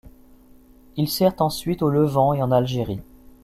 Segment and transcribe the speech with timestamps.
[0.97, 3.01] Il sert ensuite au Levant et en Algérie.